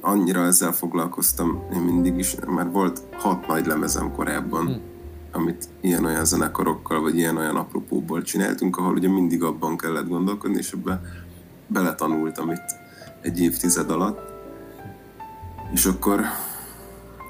Annyira 0.00 0.44
ezzel 0.44 0.72
foglalkoztam 0.72 1.62
én 1.74 1.80
mindig 1.80 2.18
is, 2.18 2.36
már 2.46 2.70
volt 2.70 3.02
hat 3.12 3.46
nagy 3.46 3.66
lemezem 3.66 4.12
korábban, 4.12 4.66
hmm. 4.66 4.80
amit 5.32 5.68
ilyen-olyan 5.80 6.24
zenekarokkal, 6.24 7.00
vagy 7.00 7.16
ilyen-olyan 7.16 7.56
apropóból 7.56 8.22
csináltunk, 8.22 8.76
ahol 8.76 8.94
ugye 8.94 9.08
mindig 9.08 9.42
abban 9.42 9.76
kellett 9.76 10.08
gondolkodni, 10.08 10.56
és 10.56 10.72
ebbe 10.72 11.00
beletanultam 11.66 12.50
itt 12.50 12.74
egy 13.20 13.40
évtized 13.40 13.90
alatt. 13.90 14.18
És 15.72 15.86
akkor 15.86 16.20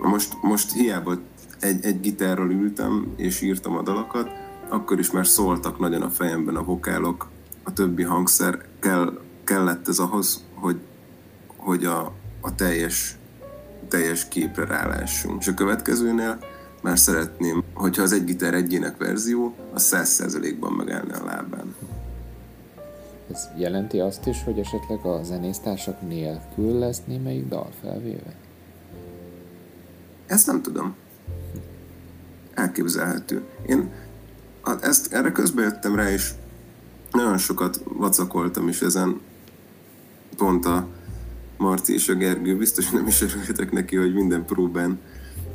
most, 0.02 0.42
most 0.42 0.72
hiába 0.72 1.14
egy, 1.60 1.84
egy 1.84 2.00
gitárral 2.00 2.50
ültem, 2.50 3.12
és 3.16 3.40
írtam 3.40 3.76
a 3.76 3.82
dalokat, 3.82 4.30
akkor 4.68 4.98
is 4.98 5.10
már 5.10 5.26
szóltak 5.26 5.78
nagyon 5.78 6.02
a 6.02 6.10
fejemben 6.10 6.56
a 6.56 6.64
vokálok, 6.64 7.28
a 7.62 7.72
többi 7.72 8.02
hangszer 8.02 8.64
kell, 8.80 9.20
kellett 9.44 9.88
ez 9.88 9.98
ahhoz, 9.98 10.44
hogy, 10.54 10.80
hogy 11.56 11.84
a, 11.84 12.12
a 12.40 12.54
teljes, 12.54 13.16
teljes 13.88 14.28
képre 14.28 14.64
rálássunk. 14.64 15.40
És 15.40 15.48
a 15.48 15.54
következőnél 15.54 16.38
már 16.82 16.98
szeretném, 16.98 17.64
hogyha 17.74 18.02
az 18.02 18.12
egy 18.12 18.24
gitár 18.24 18.54
egyének 18.54 18.96
verzió, 18.96 19.54
a 19.72 19.78
száz 19.78 20.08
százalékban 20.08 20.72
megállna 20.72 21.14
a 21.14 21.24
lábán. 21.24 21.74
Ez 23.30 23.48
jelenti 23.56 23.98
azt 23.98 24.26
is, 24.26 24.42
hogy 24.44 24.58
esetleg 24.58 25.04
a 25.04 25.22
zenésztársak 25.22 26.08
nélkül 26.08 26.78
lesz 26.78 27.02
némelyik 27.06 27.48
dal 27.48 27.70
felvéve? 27.80 28.34
Ezt 30.26 30.46
nem 30.46 30.62
tudom. 30.62 30.94
Elképzelhető. 32.54 33.42
Én 33.66 33.92
ezt, 34.80 35.12
erre 35.12 35.32
közben 35.32 35.64
jöttem 35.64 35.94
rá, 35.94 36.10
és 36.10 36.32
nagyon 37.12 37.38
sokat 37.38 37.80
vacakoltam 37.84 38.68
is 38.68 38.82
ezen. 38.82 39.20
Pont 40.36 40.64
a 40.64 40.86
Marci 41.56 41.92
és 41.92 42.08
a 42.08 42.14
Gergő, 42.14 42.56
biztos 42.56 42.90
nem 42.90 43.06
is 43.06 43.22
örülhetek 43.22 43.72
neki, 43.72 43.96
hogy 43.96 44.14
minden 44.14 44.44
próbán 44.44 44.98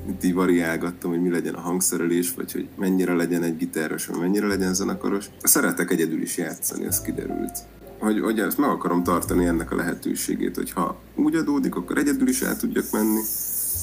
itt 0.10 0.24
így 0.24 0.34
variálgattam, 0.34 1.10
hogy 1.10 1.22
mi 1.22 1.30
legyen 1.30 1.54
a 1.54 1.60
hangszerelés, 1.60 2.34
vagy 2.34 2.52
hogy 2.52 2.68
mennyire 2.78 3.14
legyen 3.14 3.44
egy 3.44 3.58
gitáros, 3.58 4.06
vagy 4.06 4.20
mennyire 4.20 4.48
legyen 4.48 4.74
zenekaros. 4.74 5.26
Szeretek 5.44 5.92
egyedül 5.92 6.22
is 6.22 6.38
játszani, 6.38 6.86
ez 6.86 7.02
kiderült. 7.02 7.58
Hogy, 8.00 8.20
hogy 8.20 8.40
ezt 8.40 8.58
meg 8.58 8.70
akarom 8.70 9.04
tartani 9.04 9.46
ennek 9.46 9.72
a 9.72 9.76
lehetőségét, 9.76 10.56
hogy 10.56 10.72
ha 10.72 11.00
úgy 11.16 11.36
adódik, 11.36 11.76
akkor 11.76 11.98
egyedül 11.98 12.28
is 12.28 12.42
el 12.42 12.58
tudjak 12.58 12.92
menni, 12.92 13.20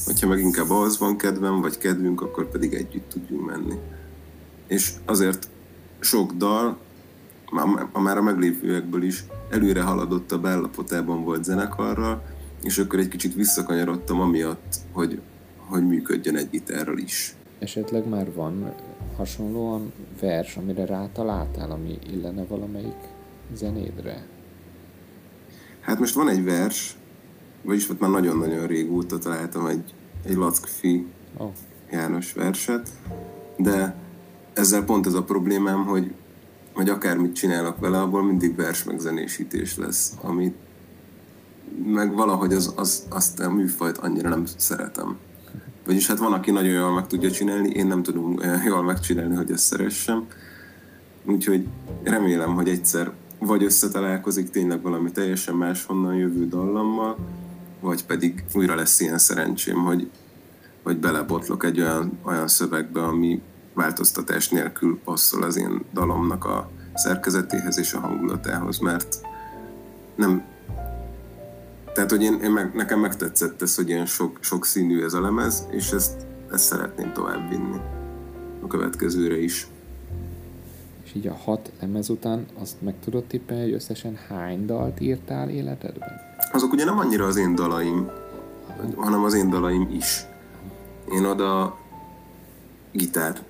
hogyha 0.05 0.29
meg 0.29 0.39
inkább 0.39 0.71
az 0.71 0.99
van 0.99 1.17
kedvem, 1.17 1.61
vagy 1.61 1.79
kedvünk, 1.79 2.21
akkor 2.21 2.51
pedig 2.51 2.75
együtt 2.75 3.09
tudjunk 3.09 3.47
menni. 3.47 3.75
És 4.67 4.93
azért 5.05 5.49
sok 6.01 6.33
dal, 6.33 6.79
már 7.51 7.89
a 7.93 8.23
meglévőekből 8.23 9.03
is 9.03 9.25
előre 9.51 9.83
haladott 9.83 10.33
a 10.33 10.39
beállapotában 10.39 11.25
volt 11.25 11.45
zenekarral, 11.45 12.23
és 12.63 12.79
akkor 12.79 12.99
egy 12.99 13.09
kicsit 13.09 13.35
visszakanyarodtam 13.35 14.21
amiatt, 14.21 14.77
hogy, 14.93 15.21
hogy 15.57 15.87
működjön 15.87 16.37
egy 16.37 16.51
gitárral 16.51 16.99
is. 16.99 17.37
Esetleg 17.59 18.09
már 18.09 18.33
van 18.35 18.73
hasonlóan 19.17 19.93
vers, 20.21 20.57
amire 20.57 20.87
rátaláltál, 20.87 21.71
ami 21.71 21.99
illene 22.13 22.45
valamelyik 22.45 23.09
zenédre? 23.55 24.27
Hát 25.81 25.99
most 25.99 26.15
van 26.15 26.29
egy 26.29 26.45
vers, 26.45 26.97
vagyis 27.63 27.91
ott 27.91 28.01
már 28.01 28.11
nagyon-nagyon 28.11 28.67
régóta 28.67 29.19
találtam 29.19 29.67
egy 29.67 29.95
egy 30.25 30.37
Lackfi 30.37 31.07
oh. 31.37 31.51
János 31.91 32.33
verset, 32.33 32.89
de 33.57 33.95
ezzel 34.53 34.85
pont 34.85 35.07
ez 35.07 35.15
a 35.15 35.23
problémám, 35.23 35.85
hogy, 35.85 36.15
hogy 36.79 36.89
akármit 36.89 37.35
csinálok 37.35 37.79
vele, 37.79 38.01
abból 38.01 38.23
mindig 38.23 38.57
vers 38.57 38.85
megzenésítés 38.85 39.77
lesz, 39.77 40.13
amit 40.21 40.55
meg 41.87 42.15
valahogy 42.15 42.53
az, 42.53 42.73
az, 42.77 43.07
azt 43.09 43.41
a 43.41 43.51
műfajt 43.51 43.99
annyira 43.99 44.29
nem 44.29 44.45
szeretem. 44.57 45.17
Vagyis 45.87 46.07
hát 46.07 46.19
van, 46.19 46.33
aki 46.33 46.51
nagyon 46.51 46.73
jól 46.73 46.93
meg 46.93 47.07
tudja 47.07 47.31
csinálni, 47.31 47.71
én 47.71 47.87
nem 47.87 48.03
tudom 48.03 48.41
jól 48.65 48.83
megcsinálni, 48.83 49.35
hogy 49.35 49.51
ezt 49.51 49.65
szeressem. 49.65 50.27
Úgyhogy 51.25 51.67
remélem, 52.03 52.55
hogy 52.55 52.69
egyszer 52.69 53.13
vagy 53.39 53.65
összetalálkozik 53.65 54.51
tényleg 54.51 54.83
valami 54.83 55.11
teljesen 55.11 55.55
máshonnan 55.55 56.15
jövő 56.15 56.49
dallammal, 56.49 57.17
vagy 57.81 58.05
pedig 58.05 58.45
újra 58.55 58.75
lesz 58.75 59.01
ilyen 59.01 59.19
szerencsém, 59.19 59.77
hogy, 59.77 60.11
hogy 60.83 60.97
belebotlok 60.97 61.65
egy 61.65 61.81
olyan, 61.81 62.19
olyan 62.23 62.49
szövegbe, 62.49 63.03
ami 63.03 63.41
változtatás 63.79 64.49
nélkül 64.49 65.01
passzol 65.05 65.43
az 65.43 65.57
én 65.57 65.85
dalomnak 65.93 66.45
a 66.45 66.71
szerkezetéhez 66.95 67.79
és 67.79 67.93
a 67.93 68.01
hangulatához, 68.01 68.79
mert 68.79 69.21
nem 70.15 70.43
tehát, 71.95 72.11
hogy 72.11 72.23
én, 72.23 72.41
én 72.43 72.51
meg, 72.51 72.75
nekem 72.75 73.01
megtetszett 73.01 73.63
ez, 73.63 73.75
hogy 73.75 73.89
ilyen 73.89 74.07
sok, 74.07 74.39
sok 74.41 74.67
színű 74.67 75.03
ez 75.03 75.13
a 75.13 75.21
lemez, 75.21 75.67
és 75.71 75.91
ezt, 75.91 76.27
ezt 76.53 76.65
szeretném 76.65 77.13
tovább 77.13 77.49
vinni 77.49 77.81
a 78.63 78.67
következőre 78.67 79.41
is. 79.41 79.67
És 81.05 81.15
így 81.15 81.27
a 81.27 81.35
hat 81.35 81.71
lemez 81.81 82.09
után 82.09 82.47
azt 82.59 82.83
meg 82.83 82.95
tudod 83.05 83.25
tippelni, 83.25 83.63
hogy 83.63 83.73
összesen 83.73 84.19
hány 84.29 84.67
dalt 84.67 85.01
írtál 85.01 85.49
életedben? 85.49 86.09
azok 86.53 86.73
ugye 86.73 86.85
nem 86.85 86.99
annyira 86.99 87.27
az 87.27 87.37
én 87.37 87.55
dalaim, 87.55 88.11
hanem 88.97 89.25
az 89.25 89.35
én 89.35 89.51
dalaim 89.51 89.89
is. 89.91 90.27
Én 91.11 91.25
oda 91.25 91.79
gitár, 92.93 93.43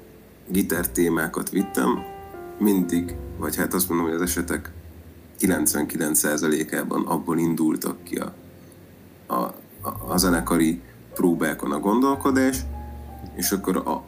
gitár 0.48 0.88
témákat 0.88 1.50
vittem, 1.50 2.02
mindig, 2.58 3.16
vagy 3.38 3.56
hát 3.56 3.74
azt 3.74 3.88
mondom, 3.88 4.06
hogy 4.06 4.14
az 4.14 4.22
esetek 4.22 4.72
99%-ában 5.40 7.06
abból 7.06 7.38
indultak 7.38 8.02
ki 8.02 8.16
a, 8.16 8.34
a, 9.26 9.54
a 10.08 10.16
zenekari 10.16 10.80
próbákon 11.14 11.72
a 11.72 11.78
gondolkodás, 11.78 12.64
és 13.36 13.50
akkor 13.50 13.76
a, 13.76 14.04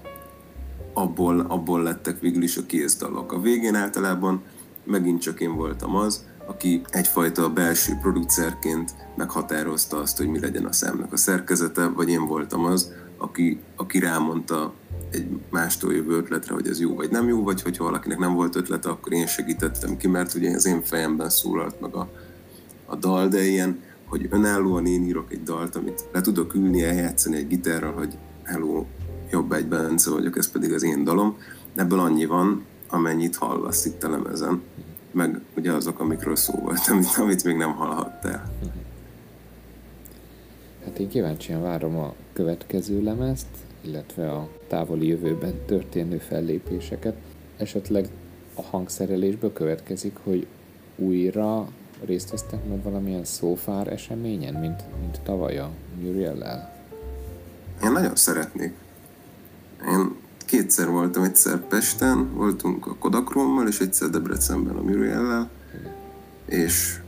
abból, 0.92 1.40
abból 1.40 1.82
lettek 1.82 2.20
végül 2.20 2.42
is 2.42 2.56
a 2.56 2.66
kézdalok. 2.66 3.32
A 3.32 3.40
végén 3.40 3.74
általában 3.74 4.42
megint 4.84 5.20
csak 5.20 5.40
én 5.40 5.56
voltam 5.56 5.96
az, 5.96 6.24
aki 6.46 6.82
egyfajta 6.88 7.52
belső 7.52 7.98
producerként 8.00 8.94
meghatározta 9.16 9.96
azt, 9.96 10.16
hogy 10.16 10.28
mi 10.28 10.40
legyen 10.40 10.64
a 10.64 10.72
számnak 10.72 11.12
a 11.12 11.16
szerkezete, 11.16 11.86
vagy 11.88 12.08
én 12.08 12.26
voltam 12.26 12.64
az, 12.64 12.92
aki, 13.20 13.60
aki 13.76 13.98
rámondta 13.98 14.72
egy 15.10 15.26
mástól 15.50 15.94
jövő 15.94 16.16
ötletre, 16.16 16.54
hogy 16.54 16.68
ez 16.68 16.80
jó 16.80 16.94
vagy 16.94 17.10
nem 17.10 17.28
jó, 17.28 17.42
vagy 17.42 17.62
hogyha 17.62 17.84
valakinek 17.84 18.18
nem 18.18 18.34
volt 18.34 18.56
ötlete, 18.56 18.88
akkor 18.88 19.12
én 19.12 19.26
segítettem 19.26 19.96
ki, 19.96 20.08
mert 20.08 20.34
ugye 20.34 20.54
az 20.54 20.66
én 20.66 20.82
fejemben 20.82 21.30
szólalt 21.30 21.80
meg 21.80 21.94
a, 21.94 22.08
a 22.86 22.96
dal, 22.96 23.28
de 23.28 23.42
ilyen, 23.42 23.80
hogy 24.04 24.26
önállóan 24.30 24.86
én 24.86 25.02
írok 25.02 25.32
egy 25.32 25.42
dalt, 25.42 25.76
amit 25.76 26.04
le 26.12 26.20
tudok 26.20 26.54
ülni, 26.54 26.82
eljátszani 26.82 27.36
egy 27.36 27.46
gitárral, 27.46 27.92
hogy 27.92 28.18
hello, 28.44 28.84
jobb 29.30 29.52
egy 29.52 29.66
Bence 29.66 30.10
vagyok, 30.10 30.36
ez 30.36 30.50
pedig 30.50 30.72
az 30.72 30.82
én 30.82 31.04
dalom. 31.04 31.36
Ebből 31.74 31.98
annyi 31.98 32.24
van, 32.24 32.64
amennyit 32.88 33.36
hallasz 33.36 33.84
itt 33.84 34.04
a 34.04 34.10
lemezen, 34.10 34.62
meg 35.12 35.40
ugye 35.56 35.72
azok, 35.72 36.00
amikről 36.00 36.36
szó 36.36 36.52
volt, 36.52 36.88
amit, 36.90 37.16
amit 37.16 37.44
még 37.44 37.56
nem 37.56 37.72
hallhattál. 37.72 38.52
Hát 40.84 40.98
én 40.98 41.08
kíváncsian 41.08 41.62
várom 41.62 41.96
a 41.96 42.14
következő 42.32 43.02
lemezt, 43.02 43.46
illetve 43.80 44.30
a 44.30 44.48
távoli 44.68 45.06
jövőben 45.06 45.54
történő 45.66 46.18
fellépéseket. 46.18 47.16
Esetleg 47.56 48.08
a 48.54 48.62
hangszerelésből 48.62 49.52
következik, 49.52 50.16
hogy 50.22 50.46
újra 50.96 51.68
részt 52.04 52.30
vesztek 52.30 52.68
meg 52.68 52.82
valamilyen 52.82 53.24
szófár 53.24 53.92
eseményen, 53.92 54.54
mint, 54.54 54.84
mint 55.00 55.20
tavaly 55.22 55.58
a 55.58 55.70
Muriel-el? 56.00 56.72
Én 57.84 57.92
nagyon 57.92 58.16
szeretnék. 58.16 58.72
Én 59.88 60.16
kétszer 60.46 60.88
voltam, 60.88 61.22
egyszer 61.22 61.60
Pesten, 61.60 62.34
voltunk 62.34 62.86
a 62.86 62.94
Kodakrómmal, 62.94 63.68
és 63.68 63.80
egyszer 63.80 64.08
Debrecenben 64.08 64.76
a 64.76 64.82
Muriel-el, 64.82 65.50
és 66.44 66.99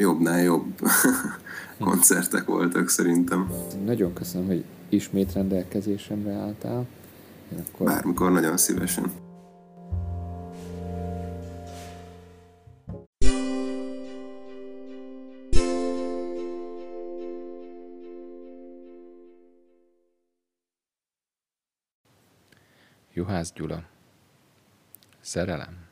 jobbnál 0.00 0.42
jobb 0.42 0.80
koncertek 1.78 2.44
voltak 2.44 2.88
szerintem. 2.88 3.52
Nagyon 3.84 4.12
köszönöm, 4.12 4.46
hogy 4.46 4.64
ismét 4.88 5.32
rendelkezésemre 5.32 6.32
álltál. 6.32 6.86
akkor... 7.68 7.86
Bármikor 7.86 8.32
nagyon 8.32 8.56
szívesen. 8.56 9.12
Juhász 23.12 23.52
Gyula. 23.52 23.82
Szerelem? 25.20 25.88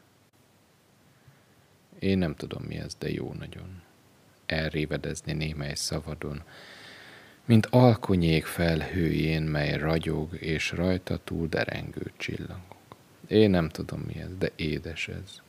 Én 1.99 2.19
nem 2.19 2.35
tudom 2.35 2.62
mi 2.62 2.77
ez, 2.77 2.95
de 2.99 3.11
jó 3.11 3.33
nagyon. 3.33 3.88
Elrévedezni 4.50 5.33
némely 5.33 5.75
szavadon, 5.75 6.43
mint 7.45 7.67
alkonyék 7.67 8.47
felhőjén, 8.47 9.43
mely 9.43 9.76
ragyog, 9.76 10.35
és 10.35 10.71
rajta 10.71 11.19
túl 11.25 11.49
derengő 11.49 12.12
csillagok. 12.17 12.76
Én 13.28 13.50
nem 13.50 13.69
tudom 13.69 14.00
mi 14.00 14.21
ez, 14.21 14.37
de 14.38 14.50
édes 14.57 15.09
ez. 15.09 15.40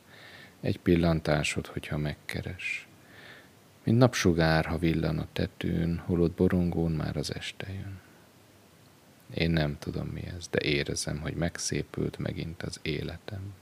Egy 0.60 0.78
pillantásod, 0.78 1.66
hogyha 1.66 1.96
megkeres. 1.96 2.88
Mint 3.84 3.98
napsugár, 3.98 4.64
ha 4.64 4.78
villan 4.78 5.18
a 5.18 5.26
tetőn, 5.32 6.02
holott 6.06 6.36
borongón 6.36 6.92
már 6.92 7.16
az 7.16 7.34
este 7.34 7.72
jön. 7.72 8.00
Én 9.34 9.50
nem 9.50 9.76
tudom 9.78 10.06
mi 10.06 10.22
ez, 10.36 10.48
de 10.48 10.58
érezem, 10.62 11.18
hogy 11.20 11.34
megszépült 11.34 12.18
megint 12.18 12.62
az 12.62 12.78
életem. 12.82 13.54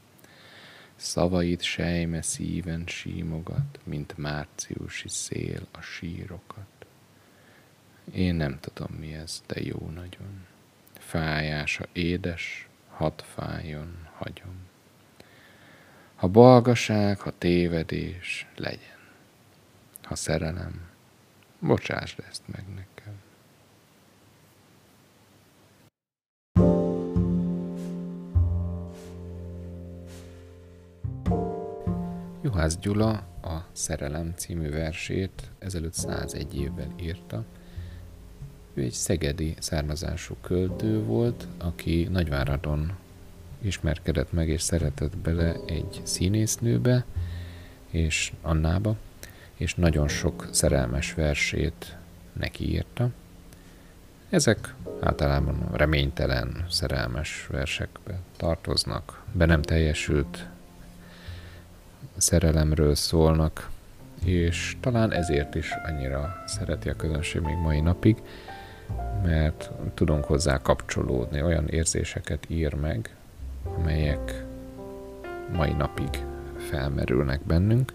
Szavaid 1.00 1.62
sejme 1.62 2.22
szíven 2.22 2.86
símogat, 2.86 3.80
mint 3.84 4.16
márciusi 4.16 5.08
szél 5.08 5.66
a 5.72 5.80
sírokat. 5.80 6.86
Én 8.14 8.34
nem 8.34 8.58
tudom 8.60 8.96
mi 8.98 9.14
ez, 9.14 9.42
de 9.46 9.60
jó 9.60 9.90
nagyon. 9.94 10.46
Fájása 10.98 11.86
édes, 11.92 12.68
hadd 12.90 13.20
fájjon, 13.22 14.08
hagyom. 14.16 14.66
Ha 16.14 16.28
balgaság, 16.28 17.20
ha 17.20 17.38
tévedés, 17.38 18.46
legyen. 18.56 18.98
Ha 20.02 20.14
szerelem, 20.14 20.88
bocsásd 21.58 22.24
ezt 22.28 22.42
meg 22.46 22.64
nekem. 22.68 22.97
Juhász 32.42 32.76
Gyula 32.76 33.10
a 33.42 33.64
Szerelem 33.72 34.32
című 34.36 34.70
versét 34.70 35.42
ezelőtt 35.58 35.92
101 35.92 36.60
évvel 36.60 36.92
írta. 37.00 37.44
Ő 38.74 38.82
egy 38.82 38.92
szegedi 38.92 39.54
származású 39.58 40.36
költő 40.40 41.04
volt, 41.04 41.46
aki 41.58 42.08
Nagyváradon 42.10 42.92
ismerkedett 43.60 44.32
meg 44.32 44.48
és 44.48 44.62
szeretett 44.62 45.16
bele 45.16 45.56
egy 45.66 46.00
színésznőbe, 46.02 47.04
és 47.90 48.32
Annába, 48.42 48.96
és 49.56 49.74
nagyon 49.74 50.08
sok 50.08 50.48
szerelmes 50.50 51.14
versét 51.14 51.96
neki 52.32 52.70
írta. 52.70 53.10
Ezek 54.30 54.74
általában 55.00 55.68
reménytelen 55.72 56.64
szerelmes 56.68 57.46
versekbe 57.50 58.20
tartoznak, 58.36 59.24
be 59.32 59.46
nem 59.46 59.62
teljesült 59.62 60.48
szerelemről 62.18 62.94
szólnak, 62.94 63.70
és 64.24 64.76
talán 64.80 65.12
ezért 65.12 65.54
is 65.54 65.70
annyira 65.86 66.42
szereti 66.46 66.88
a 66.88 66.96
közönség 66.96 67.40
még 67.40 67.56
mai 67.56 67.80
napig, 67.80 68.16
mert 69.22 69.70
tudunk 69.94 70.24
hozzá 70.24 70.58
kapcsolódni, 70.58 71.42
olyan 71.42 71.68
érzéseket 71.68 72.44
ír 72.48 72.74
meg, 72.74 73.14
amelyek 73.76 74.44
mai 75.52 75.72
napig 75.72 76.24
felmerülnek 76.56 77.40
bennünk. 77.46 77.92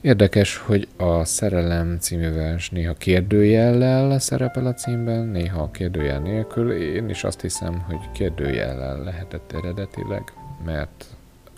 Érdekes, 0.00 0.56
hogy 0.56 0.88
a 0.96 1.24
Szerelem 1.24 1.98
című 2.00 2.32
vers 2.32 2.70
néha 2.70 2.94
kérdőjellel 2.94 4.18
szerepel 4.18 4.66
a 4.66 4.74
címben, 4.74 5.26
néha 5.26 5.70
kérdőjel 5.70 6.18
nélkül. 6.18 6.72
Én 6.72 7.08
is 7.08 7.24
azt 7.24 7.40
hiszem, 7.40 7.80
hogy 7.80 8.10
kérdőjellel 8.12 9.02
lehetett 9.02 9.52
eredetileg, 9.52 10.32
mert 10.64 11.04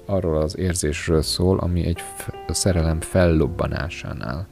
arról 0.05 0.37
az 0.37 0.57
érzésről 0.57 1.23
szól, 1.23 1.59
ami 1.59 1.87
egy 1.87 2.03
szerelem 2.49 3.01
fellobbanásánál 3.01 4.47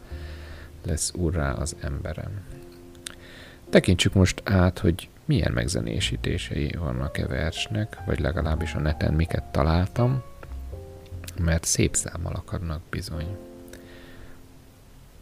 lesz 0.86 1.12
urrá 1.16 1.52
az 1.52 1.76
emberem. 1.80 2.30
Tekintsük 3.70 4.12
most 4.12 4.42
át, 4.44 4.78
hogy 4.78 5.08
milyen 5.24 5.52
megzenésítései 5.52 6.70
vannak-e 6.78 7.26
versnek, 7.26 7.98
vagy 8.06 8.20
legalábbis 8.20 8.74
a 8.74 8.80
neten 8.80 9.14
miket 9.14 9.44
találtam, 9.44 10.22
mert 11.40 11.64
szép 11.64 11.96
számmal 11.96 12.32
akarnak 12.34 12.80
bizony. 12.90 13.36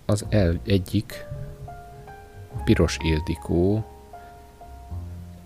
Az 0.05 0.27
el, 0.29 0.61
egyik 0.65 1.27
Piros 2.65 2.97
Ildikó 3.03 3.85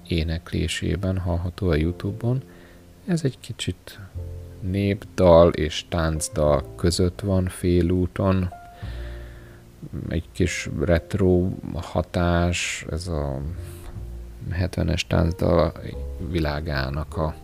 éneklésében 0.06 1.18
hallható 1.18 1.68
a 1.68 1.74
Youtube-on. 1.74 2.42
Ez 3.06 3.24
egy 3.24 3.38
kicsit 3.40 3.98
népdal 4.70 5.52
és 5.52 5.84
táncdal 5.88 6.74
között 6.76 7.20
van 7.20 7.46
félúton. 7.46 8.52
Egy 10.08 10.24
kis 10.32 10.68
retro 10.80 11.48
hatás, 11.74 12.84
ez 12.90 13.08
a 13.08 13.40
70-es 14.52 15.00
táncdal 15.08 15.72
világának 16.30 17.16
a 17.16 17.34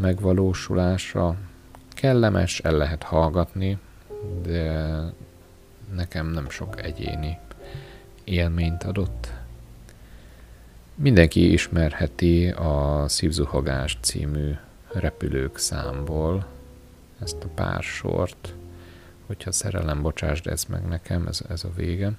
megvalósulása. 0.00 1.36
Kellemes, 1.88 2.60
el 2.60 2.76
lehet 2.76 3.02
hallgatni, 3.02 3.78
de 4.42 4.98
nekem 5.94 6.26
nem 6.26 6.50
sok 6.50 6.82
egyéni 6.82 7.38
élményt 8.24 8.82
adott. 8.82 9.32
Mindenki 10.94 11.52
ismerheti 11.52 12.48
a 12.48 13.04
Szívzuhogás 13.08 13.98
című 14.00 14.52
repülők 14.92 15.58
számból 15.58 16.46
ezt 17.22 17.44
a 17.44 17.48
pár 17.54 17.82
sort, 17.82 18.54
hogyha 19.26 19.52
szerelem, 19.52 20.02
bocsásd 20.02 20.46
ez 20.46 20.64
meg 20.64 20.82
nekem, 20.88 21.26
ez, 21.26 21.40
ez 21.48 21.64
a 21.64 21.70
vége. 21.76 22.12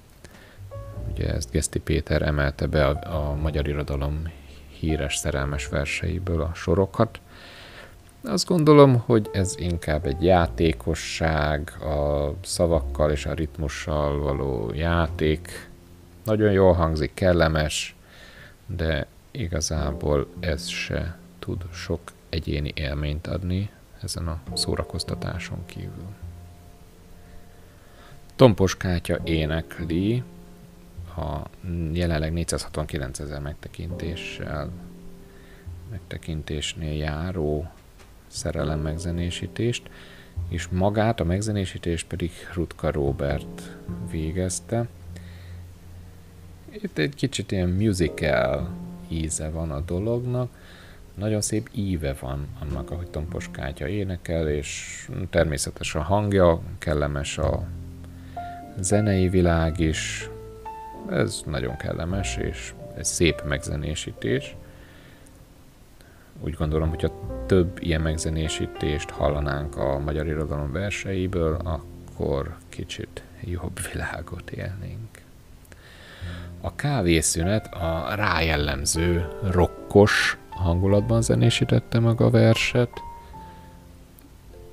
Ugye 1.12 1.34
ezt 1.34 1.50
Geszti 1.50 1.78
Péter 1.78 2.22
emelte 2.22 2.66
be 2.66 2.86
a, 2.86 3.28
a 3.30 3.34
magyar 3.34 3.68
irodalom 3.68 4.22
híres 4.68 5.16
szerelmes 5.16 5.68
verseiből 5.68 6.40
a 6.40 6.54
sorokat. 6.54 7.20
Azt 8.24 8.46
gondolom, 8.46 8.98
hogy 8.98 9.30
ez 9.32 9.54
inkább 9.58 10.06
egy 10.06 10.22
játékosság, 10.22 11.72
a 11.80 12.32
szavakkal 12.42 13.10
és 13.10 13.26
a 13.26 13.32
ritmussal 13.32 14.18
való 14.18 14.72
játék. 14.74 15.70
Nagyon 16.24 16.52
jól 16.52 16.72
hangzik, 16.72 17.14
kellemes, 17.14 17.96
de 18.66 19.06
igazából 19.30 20.26
ez 20.40 20.66
se 20.66 21.18
tud 21.38 21.62
sok 21.72 22.00
egyéni 22.30 22.72
élményt 22.74 23.26
adni 23.26 23.70
ezen 24.02 24.28
a 24.28 24.40
szórakoztatáson 24.52 25.66
kívül. 25.66 26.14
Tompos 28.36 28.76
Kátya 28.76 29.18
énekli 29.24 30.22
a 31.16 31.40
jelenleg 31.92 32.32
469 32.32 33.18
ezer 33.18 33.40
megtekintéssel 33.40 34.70
megtekintésnél 35.90 36.96
járó 36.96 37.70
szerelem 38.26 38.80
megzenésítést, 38.80 39.90
és 40.48 40.68
magát 40.68 41.20
a 41.20 41.24
megzenésítést 41.24 42.06
pedig 42.06 42.30
Rutka 42.54 42.90
Robert 42.90 43.76
végezte. 44.10 44.88
Itt 46.70 46.98
egy 46.98 47.14
kicsit 47.14 47.52
ilyen 47.52 47.68
musical 47.68 48.70
íze 49.08 49.50
van 49.50 49.70
a 49.70 49.80
dolognak, 49.80 50.50
nagyon 51.20 51.40
szép 51.40 51.68
íve 51.72 52.14
van 52.20 52.46
annak, 52.60 52.90
ahogy 52.90 53.10
Tompos 53.10 53.48
Kátya 53.50 53.88
énekel, 53.88 54.48
és 54.48 55.08
természetesen 55.30 56.00
a 56.00 56.04
hangja, 56.04 56.60
kellemes 56.78 57.38
a 57.38 57.66
zenei 58.78 59.28
világ 59.28 59.78
is, 59.80 60.30
ez 61.10 61.42
nagyon 61.46 61.76
kellemes, 61.76 62.36
és 62.36 62.74
egy 62.96 63.04
szép 63.04 63.42
megzenésítés. 63.44 64.56
Úgy 66.40 66.54
gondolom, 66.54 66.88
hogyha 66.88 67.12
több 67.46 67.78
ilyen 67.80 68.00
megzenésítést 68.00 69.10
hallanánk 69.10 69.76
a 69.76 69.98
magyar 69.98 70.26
irodalom 70.26 70.72
verseiből, 70.72 71.54
akkor 71.64 72.56
kicsit 72.68 73.22
jobb 73.40 73.78
világot 73.92 74.50
élnénk. 74.50 75.08
A 76.60 76.74
kávészünet 76.74 77.74
a 77.74 78.14
rájellemző 78.14 79.28
rokkos 79.50 80.38
hangulatban 80.50 81.22
zenésítette 81.22 81.98
meg 81.98 82.20
a 82.20 82.30
verset, 82.30 82.90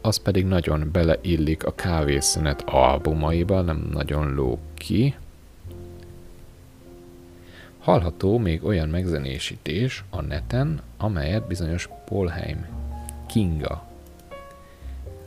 az 0.02 0.18
pedig 0.18 0.46
nagyon 0.46 0.90
beleillik 0.92 1.66
a 1.66 1.76
kávészünet 1.76 2.62
albumaiba, 2.62 3.62
nem 3.62 3.90
nagyon 3.92 4.34
ló 4.34 4.60
ki. 4.74 5.16
Hallható 7.80 8.38
még 8.38 8.64
olyan 8.64 8.90
megzenésítés 8.90 10.04
a 10.10 10.22
neten, 10.22 10.82
amelyet 10.98 11.48
bizonyos 11.48 11.90
Polheim 12.06 12.66
Kinga 13.26 13.88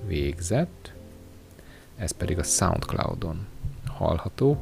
végzett, 0.06 0.92
ez 1.96 2.10
pedig 2.10 2.38
a 2.38 2.42
Soundcloudon 2.42 3.46
hallható. 3.86 4.58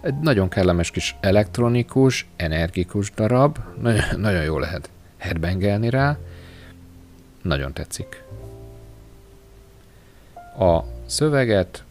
Egy 0.00 0.18
nagyon 0.18 0.48
kellemes 0.48 0.90
kis 0.90 1.16
elektronikus, 1.20 2.26
energikus 2.36 3.10
darab, 3.10 3.58
nagyon, 3.80 4.04
nagyon 4.16 4.42
jó 4.42 4.58
lehet 4.58 4.90
headbangelni 5.16 5.90
rá, 5.90 6.18
nagyon 7.42 7.72
tetszik. 7.72 8.22
A 10.58 10.80
szöveget 11.06 11.84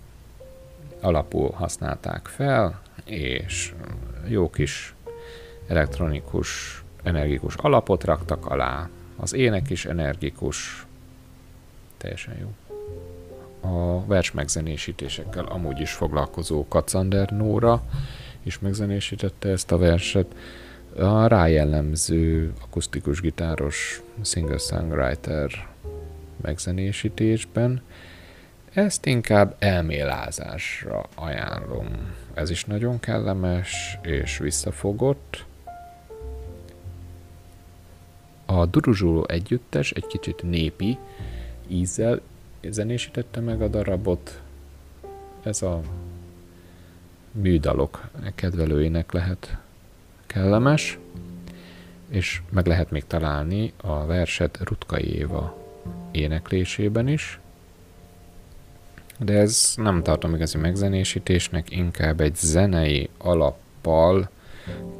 alapul 1.02 1.52
használták 1.52 2.28
fel, 2.28 2.82
és 3.06 3.74
jó 4.28 4.50
kis 4.50 4.94
elektronikus, 5.68 6.84
energikus 7.04 7.56
alapot 7.56 8.04
raktak 8.04 8.46
alá. 8.46 8.90
Az 9.16 9.34
ének 9.34 9.70
is 9.70 9.86
energikus, 9.86 10.86
teljesen 11.98 12.38
jó. 12.40 12.54
A 13.62 14.06
vers 14.06 14.32
megzenésítésekkel 14.32 15.46
amúgy 15.46 15.80
is 15.80 15.92
foglalkozó 15.92 16.68
Kacander 16.68 17.30
Nóra 17.30 17.84
is 18.44 18.60
megzenésítette 18.60 19.50
ezt 19.50 19.72
a 19.72 19.78
verset. 19.78 20.36
A 20.96 21.28
rájellemző 21.28 22.54
akusztikus 22.62 23.22
gitáros 23.22 24.02
singer-songwriter 24.22 25.68
megzenésítésben. 26.42 27.82
Ezt 28.74 29.06
inkább 29.06 29.56
elmélázásra 29.60 31.06
ajánlom. 31.16 31.88
Ez 32.34 32.50
is 32.50 32.66
nagyon 32.66 33.00
kellemes 33.00 33.98
és 34.02 34.38
visszafogott. 34.38 35.46
A 38.46 38.66
Duruzsuló 38.66 39.26
együttes 39.28 39.92
egy 39.92 40.08
kicsit 40.08 40.44
népi 40.44 40.98
ízzel 41.68 42.22
zenésítette 42.70 43.40
meg 43.40 43.62
a 43.62 43.68
darabot. 43.68 44.42
Ez 45.44 45.62
a 45.62 45.82
műdalok 47.32 48.10
kedvelőinek 48.36 49.12
lehet 49.12 49.58
kellemes, 50.26 50.98
és 52.10 52.42
meg 52.50 52.66
lehet 52.66 52.92
még 52.92 53.08
találni 53.08 53.74
a 53.78 54.06
verset 54.06 54.60
Rutkai 54.64 55.16
Éva 55.16 55.58
éneklésében 56.12 57.08
is, 57.08 57.40
de 59.18 59.34
ez 59.34 59.74
nem 59.76 60.04
tartom 60.04 60.34
igazi 60.34 60.58
megzenésítésnek, 60.58 61.72
inkább 61.72 62.20
egy 62.22 62.36
zenei 62.36 63.10
alappal 63.18 64.30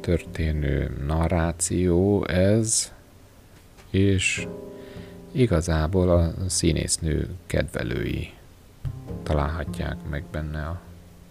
történő 0.00 0.96
narráció 1.06 2.26
ez, 2.26 2.92
és 3.90 4.46
igazából 5.32 6.10
a 6.10 6.32
színésznő 6.48 7.28
kedvelői 7.46 8.32
találhatják 9.22 9.96
meg 10.10 10.24
benne 10.30 10.66
a 10.66 10.80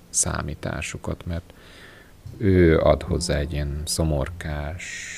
számításukat, 0.10 1.26
mert 1.26 1.54
ő 2.38 2.80
ad 2.80 3.02
hozzá 3.02 3.38
egy 3.38 3.54
ilyen 3.54 3.82
szomorkás, 3.86 5.16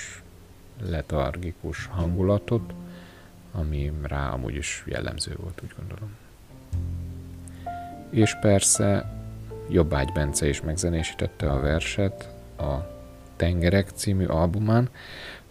letargikus 0.86 1.86
hangulatot, 1.86 2.74
ami 3.52 3.92
rá 4.02 4.30
amúgy 4.30 4.56
is 4.56 4.84
jellemző 4.88 5.36
volt, 5.42 5.62
úgy 5.64 5.74
gondolom. 5.78 6.16
És 8.10 8.38
persze 8.42 9.20
Jobbágy 9.70 10.12
Bence 10.12 10.48
is 10.48 10.62
megzenésítette 10.62 11.52
a 11.52 11.60
verset 11.60 12.30
a 12.58 13.00
Tengerek 13.36 13.90
című 13.90 14.26
albumán. 14.26 14.90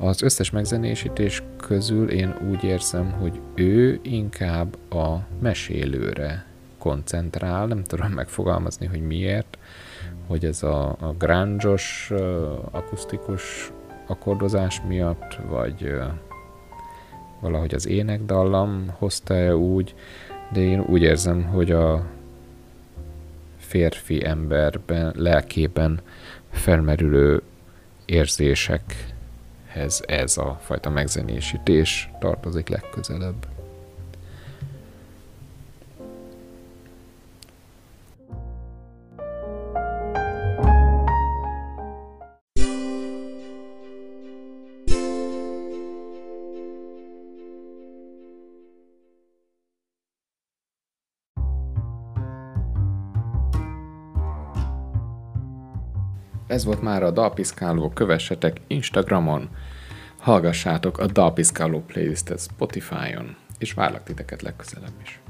Az 0.03 0.23
összes 0.23 0.51
megzenésítés 0.51 1.43
közül 1.57 2.11
én 2.11 2.35
úgy 2.51 2.65
érzem, 2.65 3.11
hogy 3.11 3.41
ő 3.55 3.99
inkább 4.03 4.93
a 4.93 5.27
mesélőre 5.41 6.47
koncentrál, 6.79 7.67
nem 7.67 7.85
tudom 7.85 8.11
megfogalmazni, 8.11 8.87
hogy 8.87 9.07
miért, 9.07 9.59
hogy 10.27 10.45
ez 10.45 10.63
a, 10.63 10.89
a 10.89 11.15
gránzsos, 11.19 12.13
akusztikus 12.71 13.73
akkordozás 14.07 14.83
miatt, 14.89 15.39
vagy 15.49 15.95
valahogy 17.41 17.75
az 17.75 17.87
énekdallam 17.87 18.87
hozta 18.99 19.35
-e 19.35 19.57
úgy, 19.57 19.95
de 20.53 20.61
én 20.61 20.81
úgy 20.81 21.03
érzem, 21.03 21.43
hogy 21.43 21.71
a 21.71 22.07
férfi 23.57 24.25
emberben, 24.25 25.15
lelkében 25.17 26.01
felmerülő 26.51 27.43
érzésekhez 29.75 30.03
ez 30.07 30.39
a 30.39 30.59
fajta 30.61 30.91
megzenésítés 30.91 32.11
tartozik 32.21 32.69
legközelebb. 32.69 33.60
Ez 56.51 56.65
volt 56.65 56.83
már 56.83 57.03
a 57.03 57.11
Dalpiszkáló, 57.11 57.89
kövessetek 57.89 58.61
Instagramon, 58.67 59.49
hallgassátok 60.19 60.99
a 60.99 61.07
Dalpiszkáló 61.07 61.81
playlistet 61.81 62.41
Spotify-on, 62.41 63.37
és 63.59 63.73
várlak 63.73 64.03
titeket 64.03 64.43
legközelebb 64.43 64.95
is. 65.03 65.21